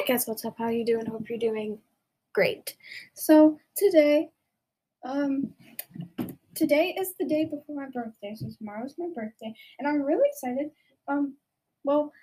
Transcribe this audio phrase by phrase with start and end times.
[0.00, 0.54] Hey guys, what's up?
[0.56, 1.04] How you doing?
[1.04, 1.78] Hope you're doing
[2.32, 2.74] great.
[3.12, 4.30] So today,
[5.04, 5.52] um,
[6.54, 8.34] today is the day before my birthday.
[8.34, 10.70] So tomorrow's my birthday, and I'm really excited.
[11.06, 11.34] Um,
[11.84, 12.14] well,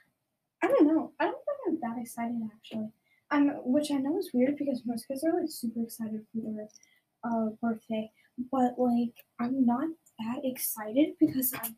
[0.63, 1.11] I don't know.
[1.19, 2.89] I don't think I'm that excited actually.
[3.29, 6.68] I'm, which I know is weird because most kids are like super excited for their
[7.32, 8.09] uh birthday,
[8.52, 11.75] but like I'm not that excited because I'm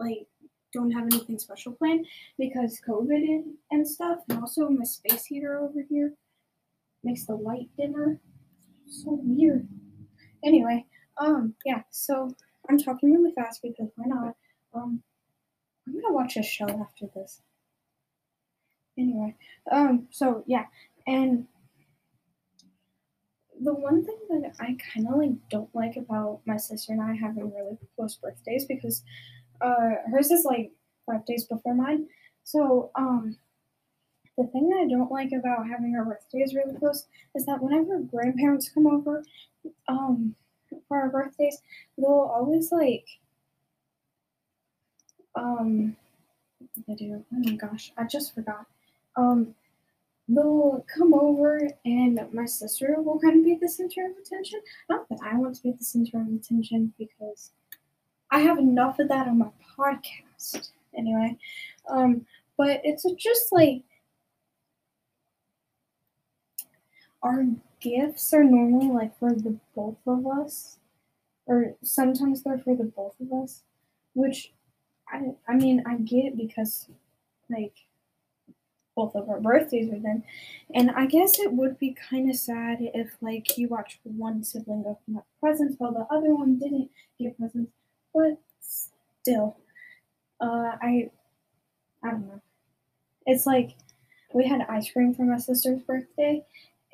[0.00, 0.26] like
[0.76, 2.06] don't have anything special planned
[2.38, 6.12] because COVID and, stuff, and also my space heater over here
[7.02, 8.20] makes the light dimmer.
[8.86, 9.68] So weird.
[10.44, 10.84] Anyway,
[11.18, 12.30] um, yeah, so
[12.68, 14.36] I'm talking really fast because why not?
[14.74, 15.02] Um,
[15.86, 17.40] I'm gonna watch a show after this.
[18.98, 19.34] Anyway,
[19.70, 20.66] um, so yeah,
[21.06, 21.46] and
[23.62, 27.14] the one thing that I kind of like don't like about my sister and I
[27.14, 29.02] having really close birthdays because
[29.60, 30.70] uh hers is like
[31.06, 32.06] five days before mine.
[32.44, 33.36] So um
[34.36, 37.98] the thing that I don't like about having our birthdays really close is that whenever
[38.00, 39.22] grandparents come over
[39.88, 40.34] um
[40.88, 41.62] for our birthdays,
[41.96, 43.06] they'll always like
[45.34, 45.96] um
[46.86, 47.24] they do.
[47.32, 48.66] Oh my gosh, I just forgot.
[49.16, 49.54] Um
[50.28, 54.60] they'll come over and my sister will kind of be the center of attention.
[54.88, 57.52] Not that I want to be the center of attention because
[58.30, 60.70] I have enough of that on my podcast.
[60.96, 61.36] Anyway,
[61.88, 63.82] um, but it's just like
[67.22, 67.44] our
[67.80, 70.78] gifts are normally like for the both of us,
[71.46, 73.62] or sometimes they're for the both of us,
[74.14, 74.52] which
[75.08, 76.88] I I mean I get because
[77.50, 77.74] like
[78.96, 80.24] both of our birthdays are then.
[80.74, 84.84] And I guess it would be kind of sad if, like, you watch one sibling
[84.86, 87.70] open up presents while the other one didn't get presents.
[88.16, 89.58] But still,
[90.40, 91.10] uh, I,
[92.02, 92.40] I don't know.
[93.26, 93.76] It's like
[94.32, 96.42] we had ice cream for my sister's birthday,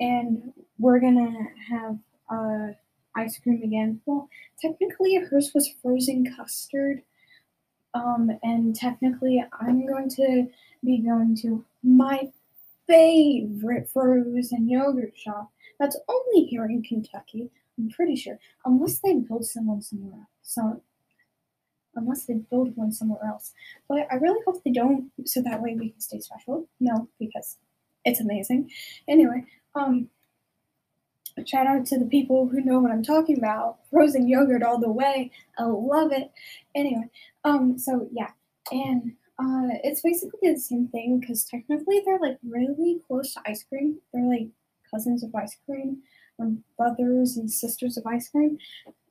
[0.01, 1.97] and we're gonna have
[2.29, 2.73] uh,
[3.15, 4.01] ice cream again.
[4.05, 4.27] Well,
[4.61, 7.03] technically, hers was frozen custard.
[7.93, 10.47] Um, and technically, I'm going to
[10.83, 12.31] be going to my
[12.85, 17.49] favorite frozen yogurt shop that's only here in Kentucky.
[17.77, 20.27] I'm pretty sure, unless they build someone somewhere.
[20.41, 20.81] So,
[21.95, 23.53] unless they build one somewhere else.
[23.87, 26.67] But I really hope they don't, so that way we can stay special.
[26.79, 27.57] No, because
[28.05, 28.71] it's amazing.
[29.07, 29.45] Anyway,
[29.75, 30.09] um,
[31.45, 33.79] shout out to the people who know what I'm talking about.
[33.89, 35.31] Frozen yogurt all the way.
[35.57, 36.31] I love it.
[36.75, 37.09] Anyway,
[37.43, 38.31] um, so yeah,
[38.71, 43.63] and uh, it's basically the same thing because technically they're like really close to ice
[43.63, 43.97] cream.
[44.13, 44.47] They're like
[44.91, 46.03] cousins of ice cream,
[46.37, 48.57] or brothers and sisters of ice cream.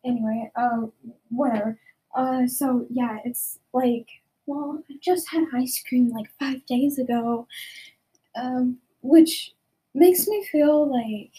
[0.04, 0.86] Anyway, uh,
[1.30, 1.78] whatever.
[2.14, 4.08] Uh, so yeah, it's like,
[4.46, 7.46] well, I just had ice cream like five days ago,
[8.36, 9.54] um, which
[9.94, 11.32] makes me feel like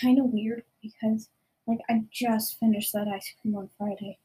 [0.00, 1.28] kind of weird because
[1.66, 4.18] like I just finished that ice cream on Friday.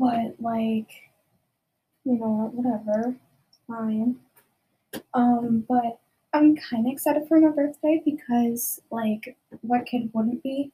[0.00, 0.90] But like
[2.04, 3.14] you know, whatever,
[3.66, 4.16] fine.
[5.14, 6.00] Um, but
[6.32, 10.72] I'm kind of excited for my birthday because, like, what kid wouldn't be?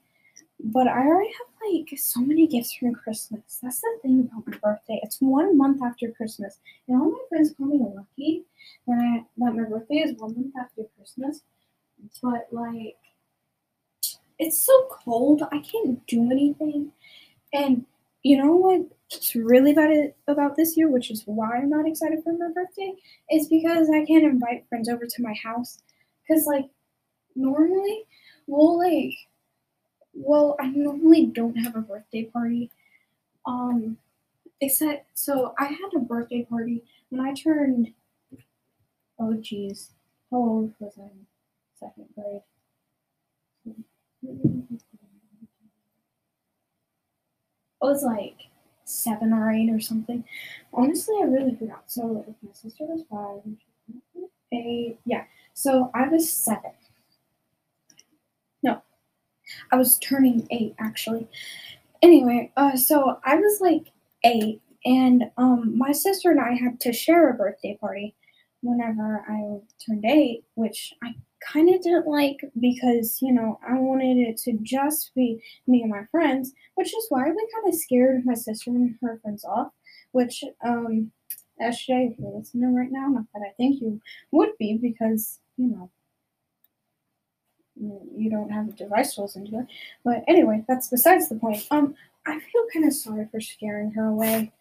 [0.58, 3.60] But I already have like so many gifts from Christmas.
[3.62, 5.00] That's the thing about my birthday.
[5.02, 6.58] It's one month after Christmas,
[6.88, 8.44] and all my friends call me lucky
[8.86, 11.42] that I that my birthday is one month after Christmas.
[12.22, 12.96] But like,
[14.38, 15.42] it's so cold.
[15.52, 16.92] I can't do anything,
[17.52, 17.84] and
[18.22, 22.32] you know what's really bad about this year, which is why I'm not excited for
[22.32, 22.92] my birthday,
[23.30, 25.78] is because I can't invite friends over to my house.
[26.26, 26.64] Because, like,
[27.36, 28.04] normally,
[28.48, 29.12] we'll, like,
[30.16, 32.70] well, I normally don't have a birthday party.
[33.44, 33.98] Um,
[34.60, 37.92] except, so I had a birthday party when I turned,
[39.18, 39.90] oh, geez,
[40.30, 41.10] how old was I?
[41.78, 42.42] Second grade.
[47.82, 48.48] I was like
[48.84, 50.24] seven or eight or something.
[50.72, 51.84] Honestly, I really forgot.
[51.86, 53.42] So if my sister was five,
[54.52, 55.24] eight, yeah.
[55.54, 56.72] So I was seven.
[59.72, 61.28] I was turning eight actually.
[62.02, 63.92] Anyway, uh, so I was like
[64.24, 68.14] eight, and um, my sister and I had to share a birthday party
[68.62, 74.18] whenever I turned eight, which I kind of didn't like because, you know, I wanted
[74.18, 78.24] it to just be me and my friends, which is why we kind of scared
[78.24, 79.72] my sister and her friends off,
[80.12, 81.12] which, um,
[81.60, 85.68] SJ, if you're listening right now, not that I think you would be because, you
[85.68, 85.90] know,
[87.78, 89.66] you don't have device to listen to it.
[90.04, 91.66] But anyway, that's besides the point.
[91.70, 91.94] Um,
[92.26, 94.52] I feel kind of sorry for scaring her away.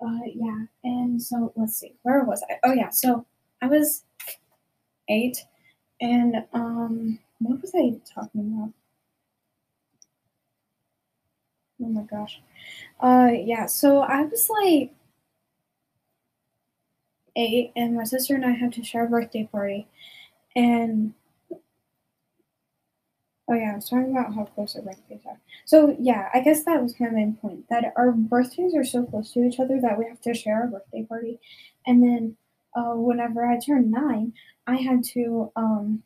[0.00, 2.56] Uh, yeah, and so let's see, where was I?
[2.64, 3.24] Oh yeah, so
[3.62, 4.04] I was
[5.08, 5.38] eight,
[6.00, 8.72] And um, what was I talking about?
[11.82, 12.40] Oh my gosh.
[13.00, 13.66] Uh, yeah.
[13.66, 14.92] So I was like
[17.36, 19.86] eight, and my sister and I had to share a birthday party,
[20.56, 21.14] and
[23.48, 25.38] Oh yeah, I was talking about how close our birthdays are.
[25.64, 27.68] So yeah, I guess that was kind of my main point.
[27.70, 30.66] That our birthdays are so close to each other that we have to share our
[30.66, 31.38] birthday party.
[31.86, 32.36] And then
[32.74, 34.32] uh, whenever I turned nine,
[34.66, 36.02] I had to um,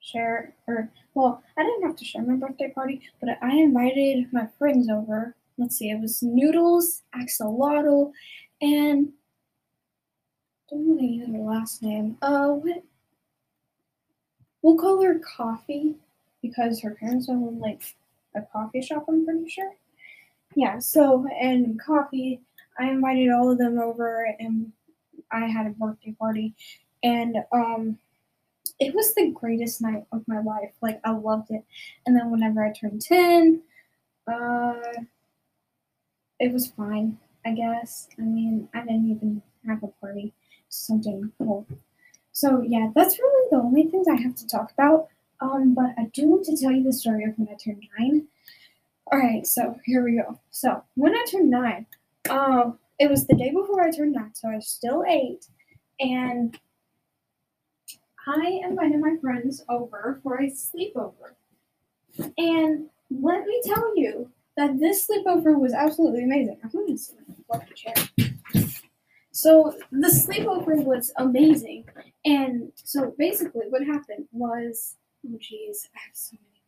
[0.00, 4.48] share or well, I didn't have to share my birthday party, but I invited my
[4.58, 5.34] friends over.
[5.58, 8.12] Let's see, it was Noodles, Axolotl,
[8.62, 9.12] and
[10.72, 12.16] I don't know other last name.
[12.22, 12.82] Uh, what
[14.62, 15.94] We'll call her Coffee
[16.42, 17.82] because her parents own like
[18.34, 19.74] a coffee shop, I'm pretty sure.
[20.54, 22.40] Yeah, so, and Coffee,
[22.78, 24.72] I invited all of them over and
[25.30, 26.54] I had a birthday party.
[27.02, 27.98] And, um,
[28.78, 30.72] it was the greatest night of my life.
[30.80, 31.64] Like, I loved it.
[32.06, 33.62] And then whenever I turned 10,
[34.26, 34.74] uh,
[36.38, 38.08] it was fine, I guess.
[38.18, 40.32] I mean, I didn't even have a party.
[40.70, 41.66] Something cool.
[42.32, 45.08] So yeah, that's really the only things I have to talk about.
[45.40, 48.26] Um, but I do want to tell you the story of when I turned nine.
[49.12, 50.38] All right, so here we go.
[50.50, 51.86] So when I turned nine,
[52.28, 55.46] um, it was the day before I turned nine, so I was still eight,
[55.98, 56.56] and
[58.26, 61.34] I invited my friends over for a sleepover.
[62.36, 66.58] And let me tell you that this sleepover was absolutely amazing.
[66.62, 67.94] I'm to sit in the chair.
[69.42, 71.86] So the sleepover was amazing.
[72.26, 74.96] And so basically what happened was
[75.26, 76.60] oh jeez, I have so many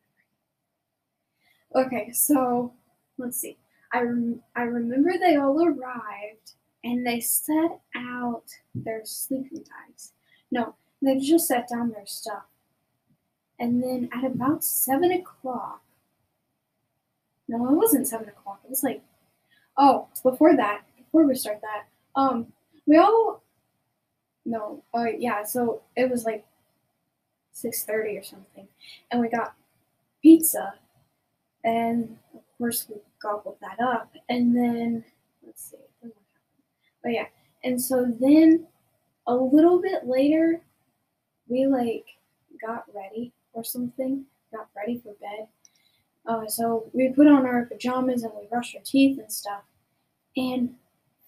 [1.75, 1.87] memories.
[1.87, 2.73] Okay, so
[3.19, 3.59] let's see.
[3.93, 6.53] I rem- I remember they all arrived
[6.83, 10.13] and they set out their sleeping bags.
[10.51, 12.45] No, they just set down their stuff.
[13.59, 15.83] And then at about seven o'clock,
[17.49, 18.61] no, it wasn't seven o'clock.
[18.65, 19.03] It was like,
[19.77, 21.87] oh, before that, before we start that,
[22.21, 22.53] um,
[22.87, 23.43] we all
[24.45, 25.45] no, uh, yeah.
[25.45, 26.45] So it was like
[27.53, 28.67] six thirty or something,
[29.11, 29.55] and we got
[30.23, 30.75] pizza,
[31.65, 35.05] and of course we gobbled that up, and then
[35.47, 36.11] let's see?
[37.03, 37.27] But yeah,
[37.65, 38.67] and so then
[39.27, 40.61] a little bit later,
[41.49, 42.07] we like
[42.65, 45.47] got ready or something, got ready for bed.
[46.27, 49.63] Uh, so we put on our pajamas and we brushed our teeth and stuff,
[50.37, 50.75] and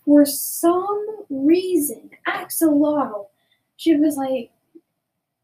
[0.04, 3.26] for some reason, Axolotl,
[3.76, 4.50] she was like,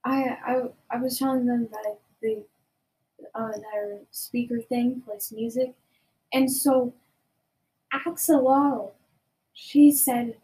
[0.04, 2.44] I I I was telling them that the
[3.34, 5.74] uh, their speaker thing plays music,
[6.32, 6.94] and so
[7.94, 8.92] Axolotl,
[9.52, 10.36] she said,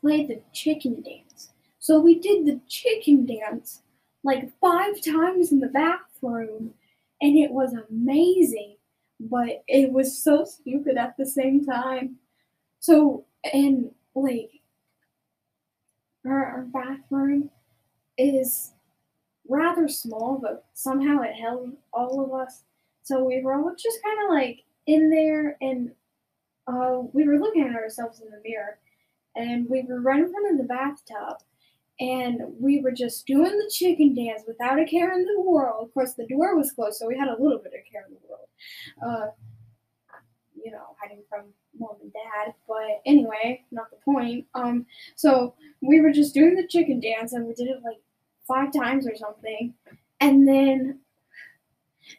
[0.00, 1.50] play the chicken dance.
[1.78, 3.82] So we did the chicken dance
[4.24, 6.74] like five times in the bathroom,
[7.20, 8.76] and it was amazing,
[9.20, 12.16] but it was so stupid at the same time.
[12.86, 14.48] So, and like,
[16.24, 17.50] our, our bathroom
[18.16, 18.74] is
[19.48, 22.62] rather small, but somehow it held all of us.
[23.02, 25.90] So we were all just kind of like in there, and
[26.68, 28.78] uh, we were looking at ourselves in the mirror,
[29.34, 31.38] and we were right in front of the bathtub,
[31.98, 35.88] and we were just doing the chicken dance without a care in the world.
[35.88, 38.14] Of course, the door was closed, so we had a little bit of care in
[38.14, 38.48] the world.
[39.04, 39.30] Uh,
[40.66, 41.44] you know, hiding from
[41.78, 42.54] mom and dad.
[42.66, 44.46] But anyway, not the point.
[44.54, 48.00] Um, so we were just doing the chicken dance, and we did it like
[48.48, 49.72] five times or something,
[50.20, 50.98] and then.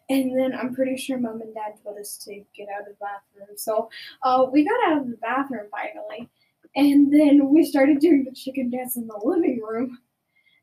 [0.10, 2.98] And then I'm pretty sure mom and dad told us to get out of the
[3.00, 3.56] bathroom.
[3.56, 3.90] So
[4.22, 6.30] uh, we got out of the bathroom finally.
[6.76, 9.98] And then we started doing the chicken dance in the living room.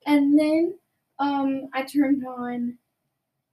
[0.06, 0.74] And then
[1.18, 2.76] um, I turned on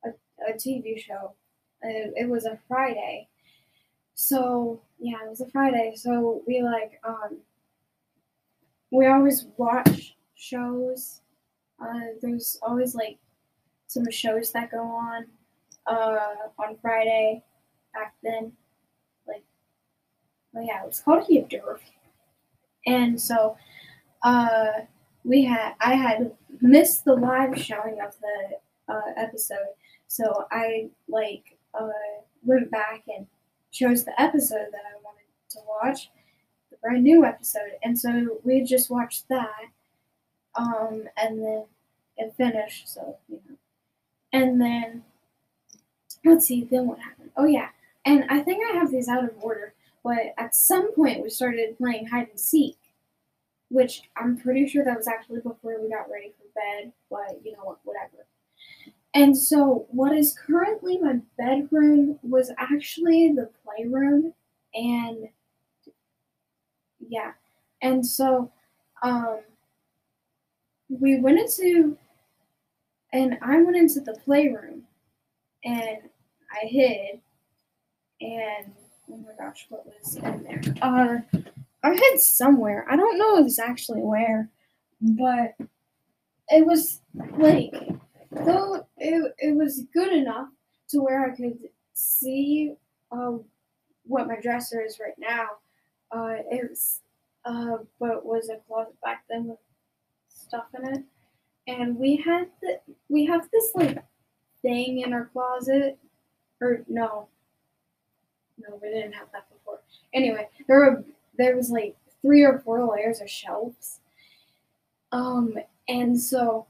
[0.04, 0.10] a,
[0.50, 1.36] a TV show.
[1.84, 3.30] It, it was a Friday.
[4.22, 5.94] So yeah, it was a Friday.
[5.96, 7.40] So we like um
[8.92, 11.22] we always watch shows.
[11.82, 13.18] Uh, there's always like
[13.88, 15.26] some shows that go on
[15.88, 17.44] uh on Friday
[17.96, 18.52] back then.
[19.28, 19.44] Like
[20.54, 21.90] well yeah, it was called He Observed.
[22.86, 23.58] And so
[24.24, 24.72] uh
[25.24, 29.74] we had I had missed the live showing of the uh, episode.
[30.08, 31.90] So I like uh
[32.44, 33.26] went back and
[33.72, 36.10] chose the episode that I wanted to watch,
[36.70, 37.72] the brand new episode.
[37.84, 39.70] And so we just watched that.
[40.56, 41.66] Um, and then
[42.18, 43.56] it finished, so you know.
[44.34, 45.04] And then
[46.24, 47.32] let's see, then what happened?
[47.38, 47.70] Oh yeah.
[48.06, 49.74] And I think I have these out of order,
[50.04, 52.78] but at some point we started playing hide and seek,
[53.70, 57.54] which I'm pretty sure that was actually before we got ready for bed, but you
[57.54, 58.26] know what, whatever.
[59.14, 64.34] And so, what is currently my bedroom was actually the playroom,
[64.74, 65.28] and
[67.00, 67.34] yeah,
[67.82, 68.52] and so,
[69.04, 69.40] um,
[70.90, 71.98] we went into,
[73.12, 74.84] and I went into the playroom,
[75.66, 75.98] and
[76.52, 77.20] I hid,
[78.22, 78.72] and
[79.12, 80.62] oh my gosh, what was in there?
[80.82, 81.18] Uh,
[81.84, 82.86] I hid somewhere.
[82.90, 84.50] I don't know exactly where,
[85.02, 85.56] but
[86.50, 87.02] it was
[87.38, 87.74] like
[88.32, 90.48] though it, it was good enough
[90.90, 91.60] to where I could
[91.94, 92.74] see
[93.12, 93.34] uh,
[94.06, 95.48] what my dresser is right now.
[96.12, 97.00] Uh, it was,
[97.46, 99.60] uh, but was a closet back then with
[100.30, 101.04] stuff in it,
[101.68, 104.04] and we had the we have this like
[104.62, 105.98] thing in our closet,
[106.60, 107.28] or no,
[108.58, 109.80] no, we didn't have that before.
[110.14, 111.04] Anyway, there were
[111.38, 114.00] there was like three or four layers of shelves,
[115.14, 115.58] um,
[115.88, 116.68] and so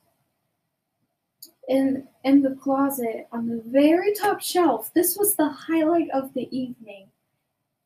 [1.68, 4.92] in in the closet on the very top shelf.
[4.94, 7.08] This was the highlight of the evening,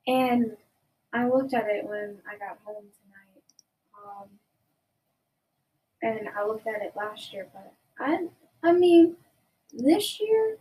[0.08, 0.55] and
[1.13, 3.44] I looked at it when I got home tonight.
[3.96, 4.27] Um,
[6.01, 8.27] and I looked at it last year, but I
[8.63, 9.15] I mean
[9.74, 10.58] this year.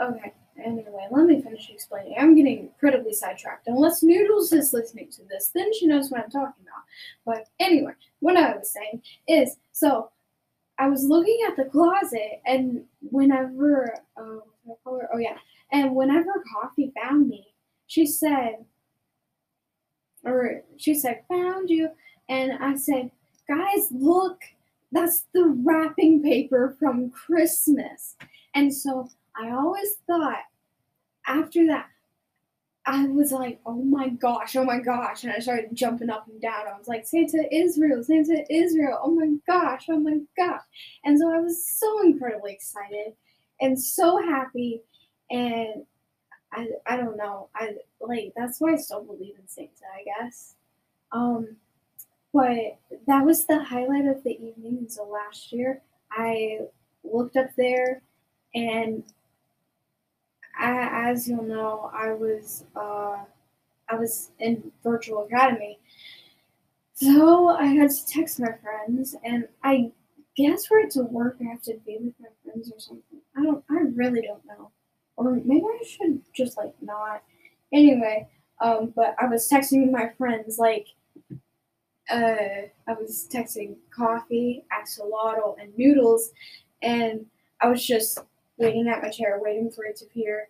[0.00, 0.32] Okay.
[0.62, 2.14] Anyway, let me finish explaining.
[2.18, 3.68] I'm getting incredibly sidetracked.
[3.68, 6.84] Unless Noodles is listening to this, then she knows what I'm talking about.
[7.24, 10.10] But anyway, what I was saying is so
[10.82, 14.42] I was looking at the closet, and whenever, um,
[14.84, 15.36] oh yeah,
[15.70, 17.54] and whenever Coffee found me,
[17.86, 18.64] she said,
[20.24, 21.90] or she said, found you,
[22.28, 23.12] and I said,
[23.48, 24.40] guys, look,
[24.90, 28.16] that's the wrapping paper from Christmas.
[28.52, 29.08] And so
[29.40, 30.42] I always thought
[31.28, 31.90] after that,
[32.84, 35.22] I was like, oh my gosh, oh my gosh.
[35.22, 36.66] And I started jumping up and down.
[36.66, 40.62] I was like, Santa Israel, Santa Israel, oh my gosh, oh my gosh.
[41.04, 43.14] And so I was so incredibly excited
[43.60, 44.82] and so happy.
[45.30, 45.84] And
[46.52, 47.48] I, I don't know.
[47.54, 50.54] I like that's why I still believe in Santa, I guess.
[51.12, 51.56] Um
[52.32, 54.86] but that was the highlight of the evening.
[54.88, 56.60] So last year I
[57.04, 58.02] looked up there
[58.54, 59.04] and
[60.58, 63.24] I, as you'll know, I was uh,
[63.88, 65.78] I was in virtual academy,
[66.94, 69.92] so I had to text my friends, and I
[70.36, 73.20] guess for it to work, I have to be with my friends or something.
[73.36, 73.64] I don't.
[73.70, 74.70] I really don't know,
[75.16, 77.22] or maybe I should just like not.
[77.72, 78.28] Anyway,
[78.60, 80.86] um, but I was texting my friends like.
[82.10, 86.32] Uh, I was texting coffee, axolotl, and noodles,
[86.82, 87.26] and
[87.60, 88.18] I was just
[88.62, 90.48] waiting at my chair, waiting for it to appear.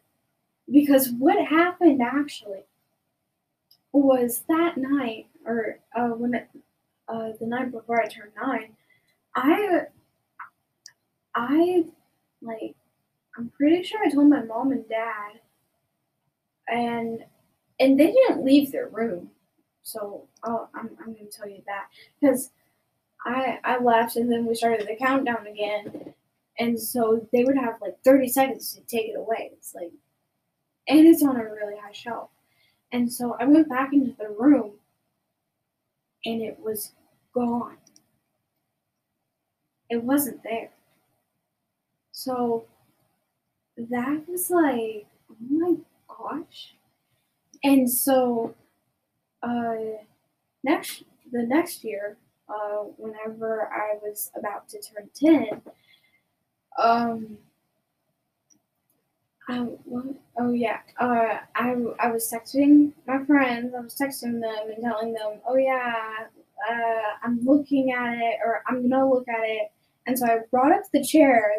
[0.70, 2.64] Because what happened actually
[3.92, 6.48] was that night, or uh, when it,
[7.08, 8.76] uh, the night before I turned nine,
[9.34, 9.82] I,
[11.34, 11.84] I,
[12.40, 12.76] like,
[13.36, 15.40] I'm pretty sure I told my mom and dad,
[16.68, 17.24] and
[17.80, 19.30] and they didn't leave their room,
[19.82, 21.86] so I'll, I'm I'm gonna tell you that
[22.20, 22.50] because
[23.24, 26.14] I I left and then we started the countdown again,
[26.58, 29.50] and so they would have like 30 seconds to take it away.
[29.52, 29.92] It's like,
[30.88, 32.30] and it's on a really high shelf.
[32.92, 34.72] And so I went back into the room
[36.24, 36.92] and it was
[37.34, 37.76] gone.
[39.88, 40.72] It wasn't there.
[42.12, 42.66] So
[43.76, 45.76] that was like, oh my
[46.08, 46.74] gosh.
[47.64, 48.54] And so
[49.42, 49.76] uh
[50.64, 52.18] next the next year,
[52.48, 55.62] uh whenever I was about to turn 10,
[56.78, 57.38] um.
[59.48, 59.66] I,
[60.38, 60.78] oh yeah.
[60.98, 63.74] Uh, I I was texting my friends.
[63.76, 65.94] I was texting them and telling them, oh yeah,
[66.70, 69.72] uh, I'm looking at it, or I'm gonna look at it.
[70.06, 71.52] And so I brought up the chair,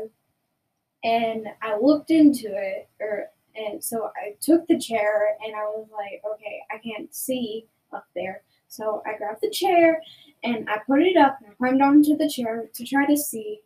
[1.03, 5.88] and I looked into it, or and so I took the chair, and I was
[5.91, 8.43] like, okay, I can't see up there.
[8.70, 10.01] So I grabbed the chair,
[10.43, 13.60] and I put it up, and I climbed onto the chair to try to see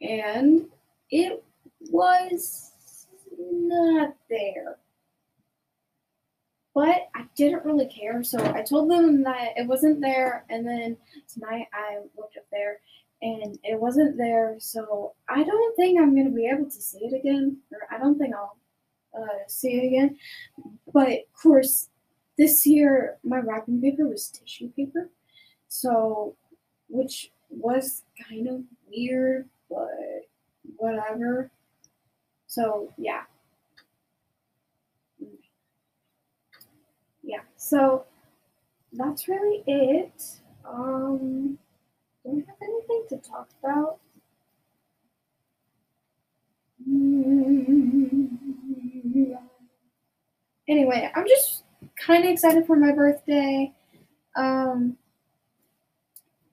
[0.00, 0.66] and
[1.10, 1.42] it
[1.90, 2.72] was
[3.38, 4.76] not there.
[6.74, 10.96] But I didn't really care, so I told them that it wasn't there, and then
[11.32, 12.80] tonight I looked up there
[13.22, 17.12] and it wasn't there, so I don't think I'm gonna be able to see it
[17.12, 18.56] again, or I don't think I'll
[19.14, 20.16] uh, see it again.
[20.92, 21.88] But of course,
[22.38, 25.10] this year my wrapping paper was tissue paper,
[25.68, 26.36] so
[26.88, 29.88] which was kind of weird but
[30.76, 31.50] whatever.
[32.46, 33.22] So yeah.
[37.22, 38.06] Yeah, so
[38.92, 40.22] that's really it.
[40.68, 41.58] Um,
[42.24, 43.98] don't have anything to talk about.
[50.68, 51.64] Anyway, I'm just
[51.96, 53.72] kind of excited for my birthday.
[54.36, 54.96] Um,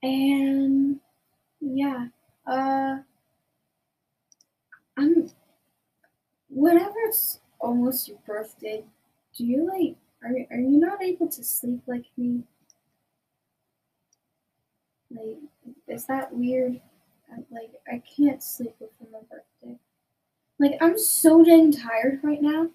[0.03, 0.99] and
[1.59, 2.07] yeah,
[2.45, 2.97] uh,
[4.97, 5.29] I'm
[6.49, 8.83] whenever it's almost your birthday,
[9.37, 12.43] do you like are are you not able to sleep like me?
[15.09, 15.37] Like,
[15.87, 16.81] is that weird?
[17.51, 19.77] Like, I can't sleep before my birthday.
[20.59, 22.69] Like, I'm so dang tired right now.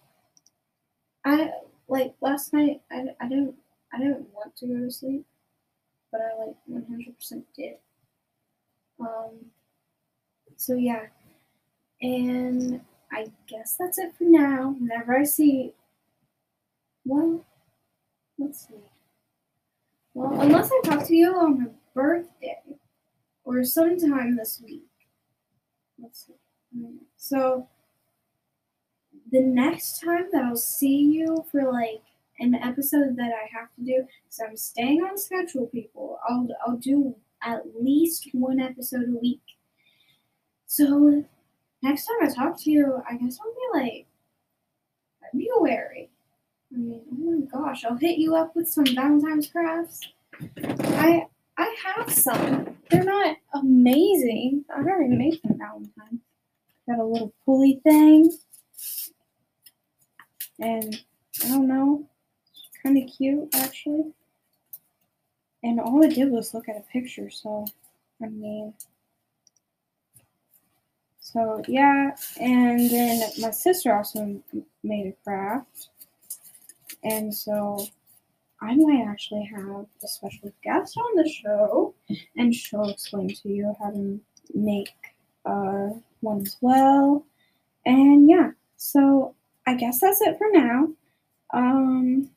[1.24, 1.50] I
[1.88, 2.82] like last night.
[2.90, 3.54] I, I didn't
[3.92, 5.26] I didn't want to go to sleep,
[6.10, 7.74] but I like 100% did.
[9.00, 9.46] Um.
[10.56, 11.06] So yeah,
[12.02, 12.80] and
[13.12, 14.74] I guess that's it for now.
[14.78, 15.72] Whenever I see,
[17.04, 17.44] well,
[18.38, 18.74] let's see.
[20.14, 22.60] Well, unless I talk to you on my birthday
[23.44, 24.84] or sometime this week.
[25.98, 26.34] Let's see.
[27.16, 27.68] So
[29.30, 32.02] the next time that I'll see you for like
[32.40, 36.18] an episode that I have to do, so I'm staying on schedule, people.
[36.28, 39.42] I'll I'll do at least one episode a week.
[40.66, 41.24] So
[41.82, 44.06] next time I talk to you, I guess I'll be like
[45.20, 46.10] February.
[46.72, 50.00] I mean, oh my gosh, I'll hit you up with some Valentine's crafts.
[50.64, 51.26] I
[51.58, 52.76] I have some.
[52.90, 54.64] They're not amazing.
[54.74, 56.20] I already made some Valentine.
[56.88, 58.32] Got a little pulley thing.
[60.58, 60.98] And
[61.44, 62.08] I don't know.
[62.82, 64.12] Kind of cute actually.
[65.62, 67.66] And all I did was look at a picture, so
[68.22, 68.74] I mean
[71.32, 74.42] so yeah, and then my sister also
[74.82, 75.88] made a craft.
[77.04, 77.86] And so
[78.60, 81.94] I might actually have a special guest on the show,
[82.36, 84.20] and she'll explain to you how to
[84.54, 84.90] make
[85.44, 87.26] uh, one as well.
[87.84, 89.34] And yeah, so
[89.66, 90.88] I guess that's it for now.
[91.52, 92.30] Um,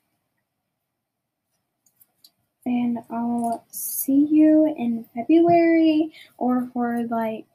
[2.65, 7.45] and I'll see you in February, or for like,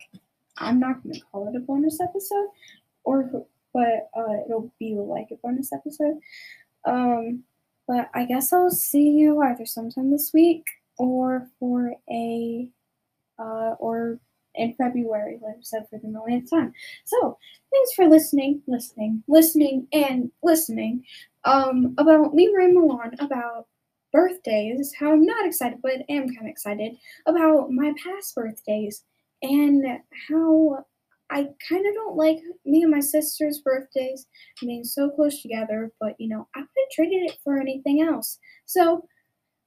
[0.60, 2.48] I'm not gonna call it a bonus episode,
[3.04, 6.18] or but uh, it'll be like a bonus episode.
[6.84, 7.44] Um,
[7.86, 10.66] but I guess I'll see you either sometime this week
[10.98, 12.68] or for a
[13.38, 14.20] uh, or
[14.54, 16.72] in February, like I said, for the millionth time.
[17.04, 17.38] So
[17.72, 21.04] thanks for listening, listening, listening, and listening.
[21.44, 23.66] Um, about Ray Milan, about
[24.12, 26.96] birthdays, how I'm not excited, but am kind of excited
[27.26, 29.04] about my past birthdays
[29.42, 30.85] and how
[31.31, 34.26] I kind of don't like me and my sister's birthdays
[34.61, 38.38] being so close together, but you know, I wouldn't traded it for anything else.
[38.66, 39.07] So,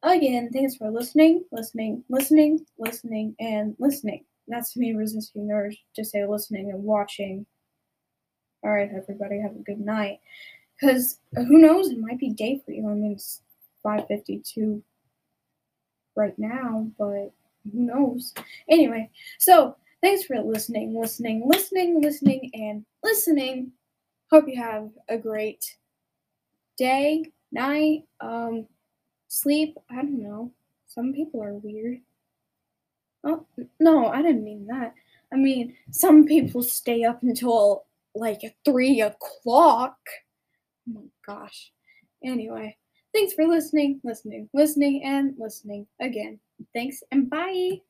[0.03, 4.25] again, thanks for listening, listening, listening, listening, and listening.
[4.47, 7.45] That's me resisting the urge to say listening and watching.
[8.63, 10.19] All right, everybody, have a good night.
[10.79, 12.89] Because who knows, it might be day for you.
[12.89, 13.41] I mean, it's
[13.85, 14.83] 5:52
[16.15, 17.31] right now, but
[17.71, 18.33] who knows?
[18.69, 23.71] Anyway, so thanks for listening, listening, listening, listening, and listening.
[24.31, 25.77] Hope you have a great
[26.77, 28.67] day, night, um,
[29.27, 29.77] sleep.
[29.89, 30.51] I don't know.
[30.87, 31.99] Some people are weird.
[33.23, 33.45] Oh,
[33.79, 34.93] no, I didn't mean that.
[35.31, 39.97] I mean, some people stay up until like three o'clock.
[40.89, 41.71] Oh my gosh.
[42.23, 42.77] Anyway,
[43.13, 46.39] thanks for listening, listening, listening, and listening again.
[46.73, 47.83] Thanks and bye.